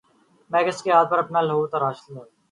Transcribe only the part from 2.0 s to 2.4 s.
کروں